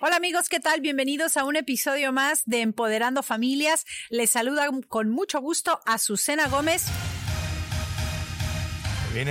[0.00, 0.80] Hola amigos, ¿qué tal?
[0.80, 3.84] Bienvenidos a un episodio más de Empoderando Familias.
[4.10, 6.86] Les saluda con mucho gusto a Azucena Gómez.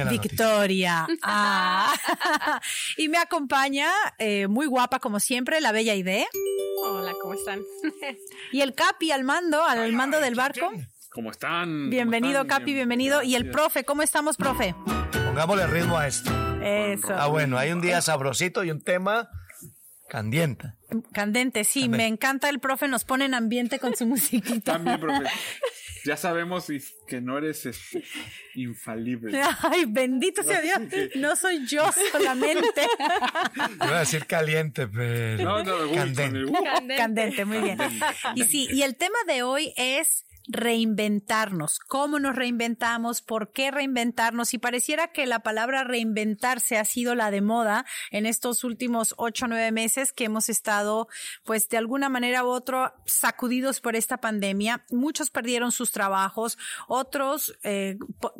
[0.09, 1.07] Victoria.
[1.21, 1.95] Ah.
[2.97, 3.89] y me acompaña,
[4.19, 6.27] eh, muy guapa como siempre, la bella idea.
[6.83, 7.61] Hola, ¿cómo están?
[8.51, 10.69] y el Capi al mando, al mando del barco.
[11.11, 11.89] ¿Cómo están?
[11.89, 13.23] Bienvenido, Capi, bienvenido.
[13.23, 14.75] Y el profe, ¿cómo estamos, profe?
[15.27, 16.29] Pongámosle ritmo a esto.
[16.61, 17.15] Eso.
[17.15, 19.29] Ah, bueno, hay un día sabrosito y un tema
[20.09, 20.73] Candiente.
[21.11, 24.73] Candente, sí, me encanta el profe, nos pone en ambiente con su musiquita.
[24.73, 25.25] También, profe.
[26.05, 26.67] Ya sabemos
[27.05, 28.01] que no eres este,
[28.55, 29.41] infalible.
[29.59, 30.79] Ay, bendito sea Dios.
[31.15, 31.83] No soy yo
[32.13, 32.87] solamente.
[33.75, 35.43] Iba a decir caliente, pero.
[35.43, 36.49] No, no, candente.
[36.95, 37.77] Candente, muy bien.
[38.35, 41.79] Y sí, y el tema de hoy es reinventarnos.
[41.79, 43.21] ¿Cómo nos reinventamos?
[43.21, 44.53] ¿Por qué reinventarnos?
[44.53, 49.45] Y pareciera que la palabra reinventarse ha sido la de moda en estos últimos ocho
[49.45, 51.09] o nueve meses que hemos estado,
[51.43, 54.85] pues de alguna manera u otra, sacudidos por esta pandemia.
[54.89, 56.57] Muchos perdieron sus trabajos,
[56.87, 57.97] otros eh,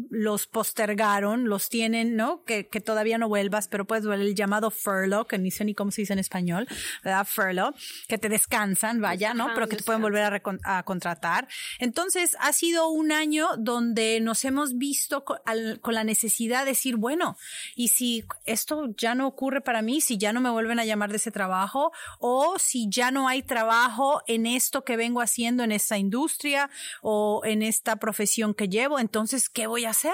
[0.09, 2.43] los postergaron, los tienen, ¿no?
[2.45, 5.75] Que, que todavía no vuelvas, pero puedes ver el llamado furlough, que ni sé ni
[5.75, 6.67] cómo se dice en español,
[7.03, 7.27] ¿verdad?
[7.29, 7.75] Furlough,
[8.07, 9.53] que te descansan, vaya, ¿no?
[9.53, 11.47] Pero que te pueden volver a, a contratar.
[11.79, 11.96] Entonces,
[12.39, 17.37] ha sido un año donde nos hemos visto con, la necesidad de decir, bueno,
[17.75, 21.09] y si esto ya no ocurre para mí, si ya no me vuelven a llamar
[21.09, 25.71] de ese trabajo, o si ya no hay trabajo en esto que vengo haciendo en
[25.71, 26.69] esta industria
[27.01, 30.13] o en esta profesión que llevo, entonces, ¿qué voy a hacer?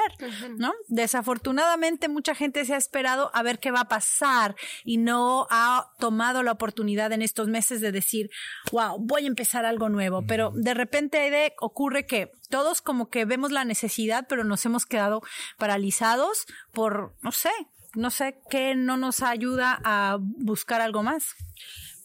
[0.58, 0.74] ¿No?
[0.88, 5.92] Desafortunadamente, mucha gente se ha esperado a ver qué va a pasar y no ha
[6.00, 8.30] tomado la oportunidad en estos meses de decir,
[8.72, 13.10] wow, voy a empezar algo nuevo, pero de repente hay de ocurre que todos como
[13.10, 15.22] que vemos la necesidad, pero nos hemos quedado
[15.58, 17.50] paralizados por, no sé,
[17.96, 21.36] no sé qué no nos ayuda a buscar algo más.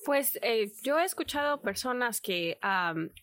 [0.06, 2.58] Pues eh, yo he escuchado personas que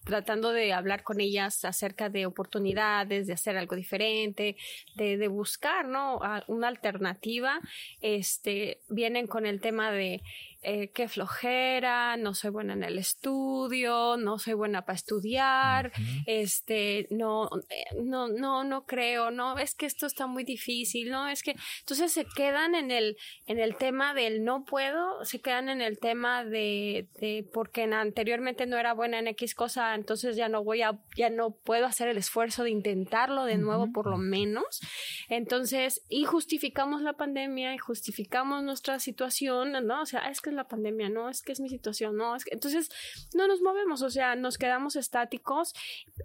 [0.03, 4.55] tratando de hablar con ellas acerca de oportunidades, de hacer algo diferente,
[4.93, 6.19] de, de buscar, ¿no?
[6.47, 7.59] una alternativa,
[8.01, 10.21] este, vienen con el tema de
[10.67, 15.91] eh, qué flojera, no soy buena en el estudio, no soy buena para estudiar,
[16.25, 21.27] este, no, eh, no, no, no creo, no, es que esto está muy difícil, no,
[21.27, 23.15] es que, entonces se quedan en el,
[23.45, 28.65] en el tema del no puedo, se quedan en el tema de, de porque anteriormente
[28.65, 32.07] no era buena en X cosa, entonces ya no voy a, ya no puedo hacer
[32.07, 34.81] el esfuerzo de intentarlo de nuevo por lo menos.
[35.29, 40.01] Entonces, y justificamos la pandemia y justificamos nuestra situación, ¿no?
[40.01, 42.53] O sea, es que la pandemia, no, es que es mi situación, no, es que
[42.53, 42.89] entonces
[43.33, 45.73] no nos movemos, o sea, nos quedamos estáticos.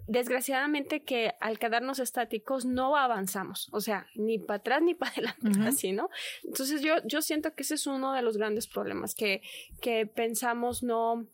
[0.07, 5.59] Desgraciadamente que al quedarnos estáticos no avanzamos, o sea, ni para atrás ni para adelante,
[5.67, 6.09] así, ¿no?
[6.43, 9.41] Entonces yo, yo siento que ese es uno de los grandes problemas, que,
[9.81, 11.27] que pensamos no,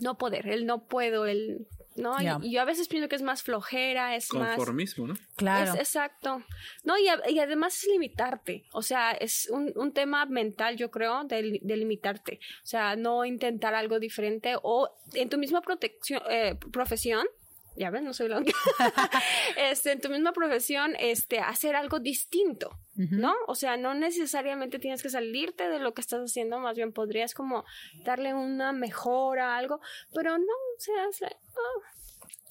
[0.00, 2.16] no poder, el no puedo, el ¿no?
[2.20, 4.56] Y, yo a veces pienso que es más flojera, es más...
[4.56, 5.14] Conformismo, ¿no?
[5.36, 5.74] Claro.
[5.74, 6.42] exacto.
[6.84, 7.08] No, y,
[7.38, 12.40] además es limitarte, o sea, es un, un tema mental, yo creo, de, de, limitarte.
[12.62, 17.26] O sea, no intentar algo diferente o en tu misma protección, eh, profesión,
[17.76, 18.42] ya ves, no soy la
[19.56, 23.34] este, en tu misma profesión, este, hacer algo distinto, ¿no?
[23.46, 27.34] O sea, no necesariamente tienes que salirte de lo que estás haciendo, más bien podrías
[27.34, 27.64] como
[28.04, 29.80] darle una mejora, algo,
[30.14, 31.30] pero no, o sea,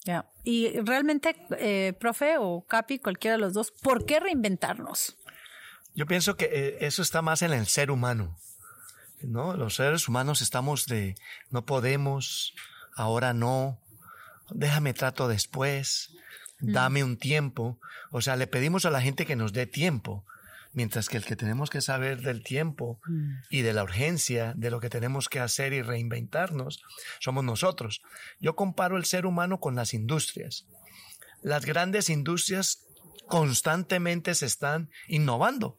[0.06, 0.25] Ya.
[0.44, 5.18] Y realmente, eh, profe o Capi, cualquiera de los dos, ¿por qué reinventarnos?
[5.94, 8.38] Yo pienso que eh, eso está más en el ser humano,
[9.22, 9.56] ¿no?
[9.56, 11.16] Los seres humanos estamos de
[11.50, 12.56] no podemos,
[12.96, 13.80] ahora no,
[14.52, 16.16] déjame trato después,
[16.60, 16.72] mm.
[16.72, 17.80] dame un tiempo.
[18.12, 20.26] O sea, le pedimos a la gente que nos dé tiempo,
[20.74, 23.32] mientras que el que tenemos que saber del tiempo mm.
[23.50, 26.82] y de la urgencia de lo que tenemos que hacer y reinventarnos
[27.20, 28.02] somos nosotros.
[28.40, 30.66] Yo comparo el ser humano con las industrias.
[31.42, 32.86] Las grandes industrias
[33.28, 35.78] constantemente se están innovando,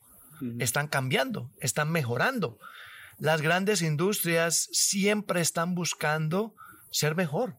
[0.59, 2.59] están cambiando, están mejorando.
[3.19, 6.55] Las grandes industrias siempre están buscando
[6.91, 7.57] ser mejor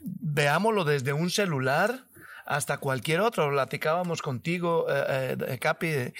[0.00, 2.06] veámoslo desde un celular
[2.46, 3.50] hasta cualquier otro.
[3.50, 6.12] Platicábamos contigo, eh, eh, Capi, de,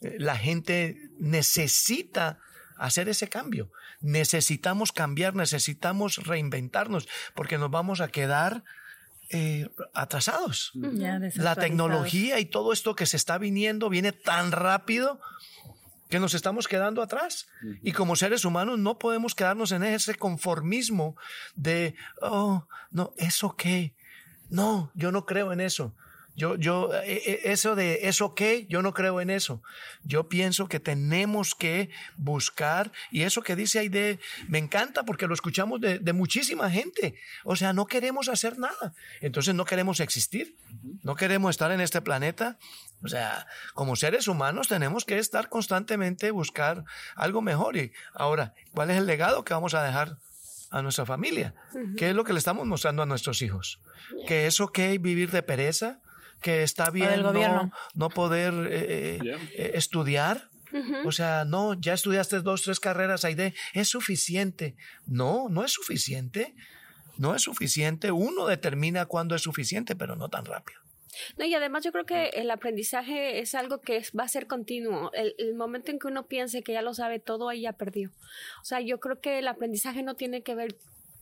[0.00, 2.38] eh, la gente necesita
[2.76, 3.70] hacer ese cambio.
[4.00, 8.64] Necesitamos cambiar, necesitamos reinventarnos, porque nos vamos a quedar
[9.94, 10.72] atrasados.
[10.74, 15.20] la tecnología y todo esto que se está viniendo viene tan rápido
[16.10, 17.48] que nos estamos quedando atrás.
[17.82, 21.16] Y como seres humanos no podemos quedarnos en ese conformismo
[21.54, 23.94] de, oh, no, ¿eso qué?
[24.50, 25.94] No, yo no creo en eso.
[26.36, 29.62] Yo, yo, eh, eh, eso de eso qué, yo no creo en eso.
[30.04, 34.18] Yo pienso que tenemos que buscar, y eso que dice Aide,
[34.48, 37.14] me encanta porque lo escuchamos de, de muchísima gente.
[37.44, 38.94] O sea, no queremos hacer nada.
[39.20, 40.56] Entonces no queremos existir.
[41.02, 42.58] No queremos estar en este planeta.
[43.02, 46.84] O sea, como seres humanos tenemos que estar constantemente buscar
[47.16, 47.76] algo mejor.
[47.76, 50.18] Y ahora, ¿cuál es el legado que vamos a dejar
[50.70, 51.54] a nuestra familia?
[51.96, 53.80] ¿Qué es lo que le estamos mostrando a nuestros hijos?
[54.26, 56.00] ¿Que es ok vivir de pereza?
[56.40, 60.48] ¿Que está bien no, no, poder eh, eh, eh, estudiar?
[61.04, 64.76] O sea, no, ya estudiaste dos, tres carreras, Aide, es suficiente.
[65.06, 66.54] No, no es suficiente.
[67.20, 68.12] No es suficiente.
[68.12, 70.80] Uno determina cuándo es suficiente, pero no tan rápido.
[71.36, 75.12] No, y además yo creo que el aprendizaje es algo que va a ser continuo.
[75.12, 78.10] El, el, momento en que uno piense que ya lo sabe todo, ahí ya perdió.
[78.62, 80.78] O sea, yo creo que el aprendizaje no tiene que ver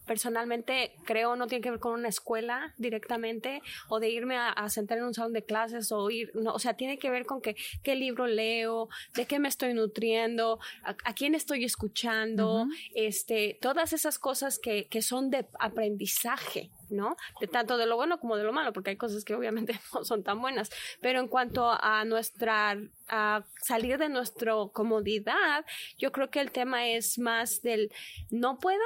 [0.09, 4.69] personalmente creo no tiene que ver con una escuela directamente o de irme a, a
[4.71, 7.41] sentar en un salón de clases o ir, no, o sea, tiene que ver con
[7.41, 12.65] que, qué libro leo, de qué me estoy nutriendo, a, a quién estoy escuchando, uh
[12.65, 12.91] -huh.
[12.95, 16.71] este, todas esas cosas que, que son de aprendizaje.
[16.91, 17.17] ¿no?
[17.41, 20.05] De tanto de lo bueno como de lo malo, porque hay cosas que obviamente no
[20.05, 20.71] son tan buenas.
[21.01, 22.79] Pero en cuanto a nuestra,
[23.09, 25.65] a salir de nuestra comodidad,
[25.99, 27.93] yo creo que el tema es más del
[28.31, 28.83] no puedo,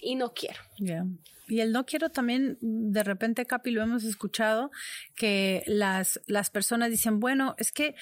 [0.00, 0.60] y no quiero.
[0.76, 1.06] Yeah.
[1.48, 4.70] Y el no quiero también, de repente, Capi, lo hemos escuchado,
[5.14, 7.94] que las, las personas dicen, bueno, es que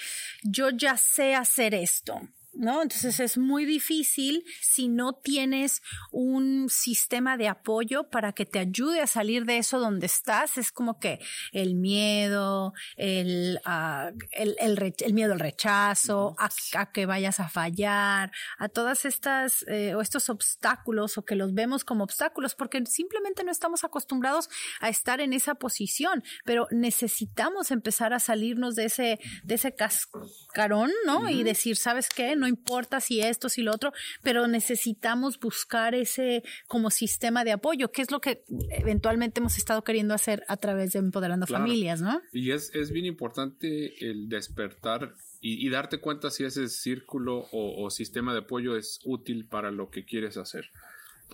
[0.42, 2.20] yo ya sé hacer esto.
[2.56, 2.82] ¿No?
[2.82, 9.00] Entonces es muy difícil si no tienes un sistema de apoyo para que te ayude
[9.00, 10.58] a salir de eso donde estás.
[10.58, 11.20] Es como que
[11.52, 17.48] el miedo, el, uh, el, el, el, miedo al rechazo, a, a, que vayas a
[17.48, 22.84] fallar, a todas estas eh, o estos obstáculos o que los vemos como obstáculos porque
[22.86, 24.48] simplemente no estamos acostumbrados
[24.80, 30.90] a estar en esa posición, pero necesitamos empezar a salirnos de ese, de ese cascarón,
[31.06, 31.20] ¿no?
[31.20, 31.34] Uh -huh.
[31.34, 32.36] Y decir, ¿sabes qué?
[32.36, 33.92] No importa si esto, si lo otro,
[34.22, 39.84] pero necesitamos buscar ese como sistema de apoyo, que es lo que eventualmente hemos estado
[39.84, 41.64] queriendo hacer a través de Empoderando claro.
[41.64, 42.20] Familias, ¿no?
[42.32, 47.84] Y es, es bien importante el despertar y, y, darte cuenta si ese círculo o,
[47.84, 50.70] o sistema de apoyo es útil para lo que quieres hacer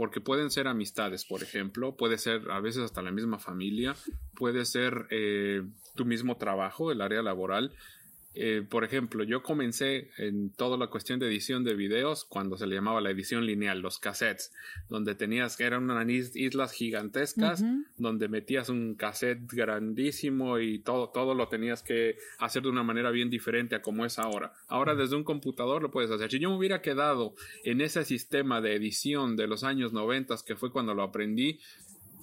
[0.01, 3.97] porque pueden ser amistades, por ejemplo, puede ser a veces hasta la misma familia,
[4.35, 5.63] puede ser eh,
[5.95, 7.75] tu mismo trabajo, el área laboral,
[8.33, 12.67] eh, por ejemplo, yo comencé en toda la cuestión de edición de videos cuando se
[12.67, 14.53] le llamaba la edición lineal, los cassettes,
[14.89, 17.85] donde tenías que eran unas islas gigantescas, uh -huh.
[17.97, 23.11] donde metías un cassette grandísimo y todo, todo lo tenías que hacer de una manera
[23.11, 24.53] bien diferente a como es ahora.
[24.69, 26.31] Ahora desde un computador lo puedes hacer.
[26.31, 27.35] Si yo me hubiera quedado
[27.65, 31.59] en ese sistema de edición de los años 90, que fue cuando lo aprendí,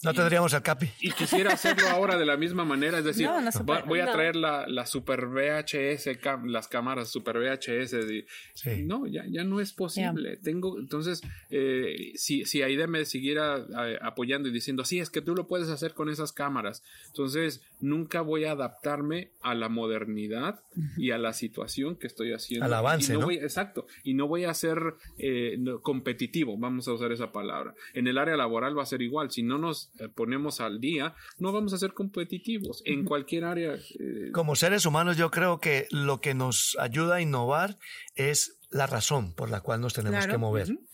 [0.03, 0.89] no tendríamos el capi.
[1.01, 3.51] Y quisiera hacerlo ahora de la misma manera, es decir, no, no
[3.85, 6.09] voy a traer la, la, super VHS,
[6.45, 7.93] las cámaras super VHS.
[8.11, 8.83] Y, sí.
[8.83, 10.31] No, ya, ya no es posible.
[10.31, 10.41] Yeah.
[10.41, 15.21] Tengo, entonces, eh, si, si Aide me siguiera eh, apoyando y diciendo, sí, es que
[15.21, 20.61] tú lo puedes hacer con esas cámaras, entonces nunca voy a adaptarme a la modernidad
[20.97, 22.65] y a la situación que estoy haciendo.
[22.65, 23.25] Al avance, y no, ¿no?
[23.27, 23.87] Voy, exacto.
[24.03, 27.73] Y no voy a ser eh, competitivo, vamos a usar esa palabra.
[27.93, 29.31] En el área laboral va a ser igual.
[29.31, 33.75] Si no nos eh, ponemos al día, no vamos a ser competitivos en cualquier área.
[33.99, 34.31] Eh...
[34.33, 37.77] Como seres humanos, yo creo que lo que nos ayuda a innovar
[38.15, 40.31] es la razón por la cual nos tenemos claro.
[40.31, 40.71] que mover.
[40.71, 40.87] Uh -huh.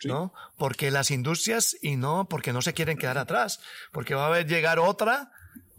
[0.00, 0.08] Sí.
[0.08, 0.34] ¿no?
[0.56, 3.60] Porque las industrias y no porque no se quieren quedar atrás,
[3.92, 5.30] porque va a haber llegar otra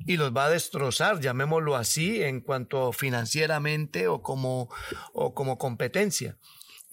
[0.06, 4.70] y los va a destrozar, llamémoslo así, en cuanto financieramente o como,
[5.12, 6.38] o como competencia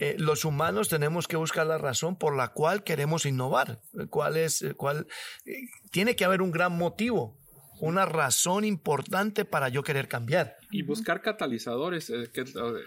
[0.01, 3.81] eh, los humanos tenemos que buscar la razón por la cual queremos innovar.
[4.09, 5.07] ¿Cuál es, cuál,
[5.45, 7.39] eh, tiene que haber un gran motivo,
[7.81, 10.57] una razón importante para yo querer cambiar.
[10.71, 12.45] Y buscar catalizadores, eh, que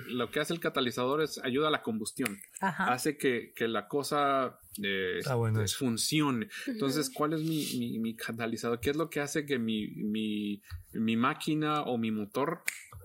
[0.08, 2.94] lo que hace el catalizador es ayuda a la combustión, Ajá.
[2.94, 6.48] hace que, que, la cosa eh, bueno funcione.
[6.68, 8.80] Entonces, ¿cuál es mi, mi, mi, catalizador?
[8.80, 10.62] ¿Qué es lo que hace que mi, mi,
[10.94, 12.62] mi máquina o mi motor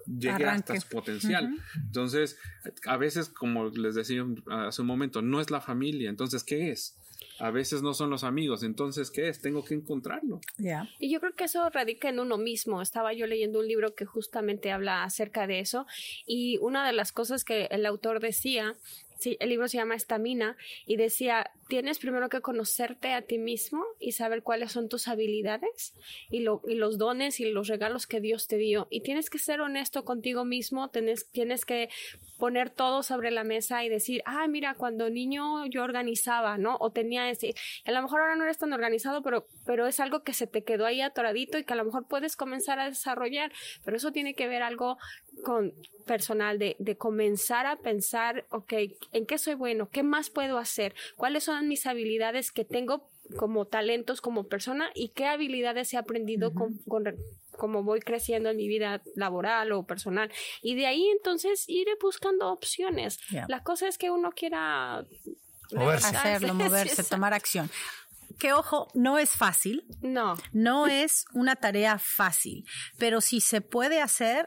[0.09, 0.73] llegue Arranque.
[0.73, 1.45] hasta su potencial.
[1.45, 1.83] Uh -huh.
[1.87, 2.38] Entonces,
[2.87, 6.11] a veces, como les decía hace un momento, no es la familia.
[6.11, 6.97] Entonces, ¿qué es?
[7.41, 9.41] A veces no son los amigos, entonces, ¿qué es?
[9.41, 10.41] Tengo que encontrarlo.
[10.57, 10.88] Yeah.
[10.99, 12.83] Y yo creo que eso radica en uno mismo.
[12.83, 15.87] Estaba yo leyendo un libro que justamente habla acerca de eso
[16.27, 18.77] y una de las cosas que el autor decía
[19.19, 20.57] Sí, el libro se llama Estamina
[20.87, 25.95] y decía, tienes primero que conocerte a ti mismo y saber cuáles son tus habilidades
[26.31, 28.87] y, lo, y los dones y los regalos que Dios te dio.
[28.91, 31.89] Y tienes que ser honesto contigo mismo, tienes, tienes que
[32.39, 36.77] poner todo sobre la mesa y decir, ah, mira, cuando niño yo organizaba, ¿no?
[36.79, 40.23] O tenía ese, a lo mejor ahora no eres tan organizado, pero, pero es algo
[40.23, 43.53] que se te quedó ahí atoradito y que a lo mejor puedes comenzar a desarrollar,
[43.85, 44.99] pero eso tiene que ver algo
[45.49, 45.73] con
[46.05, 48.75] personal de, de comenzar a pensar, ok,
[49.12, 49.88] ¿en qué soy bueno?
[49.88, 50.95] ¿Qué más puedo hacer?
[51.17, 56.52] ¿Cuáles son mis habilidades que tengo como talentos como persona y qué habilidades he aprendido
[56.52, 57.05] con, con,
[57.52, 60.31] como voy creciendo en mi vida laboral o personal.
[60.61, 63.19] Y de ahí entonces iré buscando opciones.
[63.31, 63.47] Yeah.
[63.49, 65.07] La cosa es que uno quiera
[65.73, 66.14] Moverse.
[66.14, 67.71] Hacerlo, moverse, tomar acción.
[68.38, 72.67] Que ojo, no es fácil, No, no es una tarea fácil,
[72.99, 74.47] pero si se puede hacer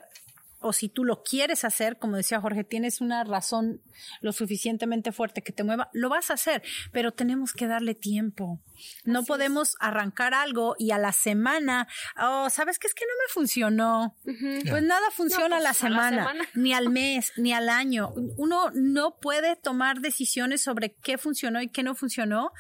[0.62, 3.82] o si tú lo quieres hacer, como decía Jorge, tienes una razón
[4.22, 8.62] lo suficientemente fuerte que te mueva, lo vas a hacer, pero tenemos que darle tiempo.
[9.04, 11.88] No Así podemos arrancar algo y a la semana,
[12.20, 14.18] oh, ¿sabes qué es que no me funcionó?
[14.24, 16.50] Pues nada funciona pues, a, la a la semana, semana.
[16.56, 18.12] ni al mes, ni al año.
[18.38, 22.52] Uno no puede tomar decisiones sobre qué funcionó y qué no funcionó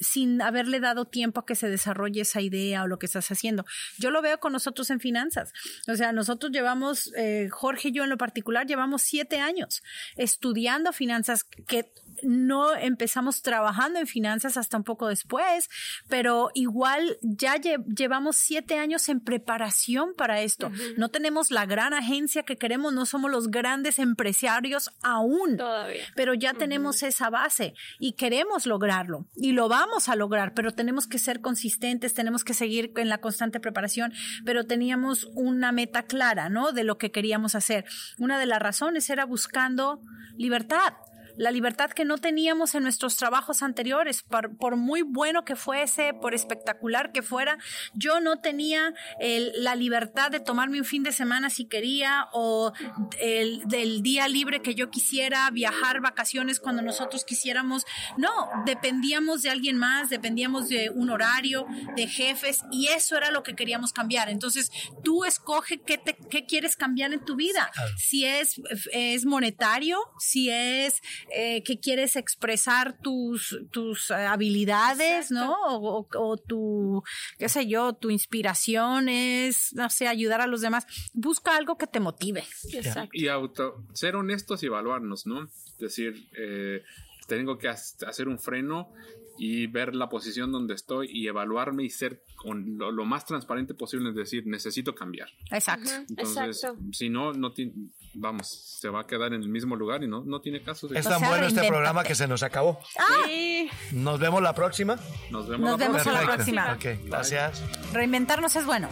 [0.00, 3.64] sin haberle dado tiempo a que se desarrolle esa idea o lo que estás haciendo.
[3.98, 5.52] Yo lo veo con nosotros en finanzas.
[5.86, 9.82] O sea, nosotros llevamos, eh, Jorge y yo en lo particular, llevamos siete años
[10.16, 15.68] estudiando finanzas que no empezamos trabajando en finanzas hasta un poco después,
[16.08, 20.68] pero igual ya lle llevamos siete años en preparación para esto.
[20.68, 20.96] Uh -huh.
[20.96, 26.04] No tenemos la gran agencia que queremos, no somos los grandes empresarios aún, todavía.
[26.14, 26.58] pero ya uh -huh.
[26.58, 31.40] tenemos esa base y queremos lograrlo y lo vamos a lograr, pero tenemos que ser
[31.40, 34.12] consistentes, tenemos que seguir en la constante preparación,
[34.44, 36.72] pero teníamos una meta clara, ¿no?
[36.72, 37.84] De lo que queríamos hacer.
[38.18, 40.00] Una de las razones era buscando
[40.36, 40.94] libertad
[41.38, 46.12] la libertad que no teníamos en nuestros trabajos anteriores, por, por, muy bueno que fuese,
[46.12, 47.58] por espectacular que fuera,
[47.94, 52.72] yo no tenía el, la libertad de tomarme un fin de semana si quería o
[53.20, 57.84] el, del día libre que yo quisiera, viajar, vacaciones cuando nosotros quisiéramos.
[58.16, 63.44] No, dependíamos de alguien más, dependíamos de un horario, de jefes y eso era lo
[63.44, 64.28] que queríamos cambiar.
[64.28, 64.72] Entonces,
[65.04, 67.70] tú escoge qué, te, qué quieres cambiar en tu vida.
[67.96, 68.60] Si es,
[68.92, 75.34] es monetario, si es eh, que quieres expresar tus, tus habilidades, Exacto.
[75.34, 75.54] ¿no?
[75.76, 77.02] O, o, o, tu,
[77.38, 80.86] qué sé yo, tu inspiración es, no sé, ayudar a los demás.
[81.12, 82.44] Busca algo que te motive.
[82.72, 83.10] Exacto.
[83.12, 85.44] Y auto, ser honestos y evaluarnos, ¿no?
[85.44, 86.82] Es decir, eh,
[87.26, 88.92] tengo que hacer un freno
[89.38, 93.74] y ver la posición donde estoy y evaluarme y ser con lo, lo más transparente
[93.74, 95.28] posible, es decir, necesito cambiar.
[95.50, 95.90] Exacto.
[96.08, 96.78] Entonces, Exacto.
[96.92, 97.72] si no, no tiene,
[98.14, 100.88] vamos, se va a quedar en el mismo lugar y no, no tiene caso.
[100.88, 102.80] De es tan bueno este programa que se nos acabó.
[102.98, 103.04] Ah.
[103.26, 103.68] Sí.
[103.92, 104.96] Nos vemos la próxima.
[105.30, 106.18] Nos vemos, nos la, vemos próxima.
[106.18, 106.72] a la próxima.
[106.74, 107.62] Ok, gracias.
[107.92, 108.88] Reinventarnos es bueno.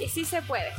[0.00, 0.70] Y sí se puede.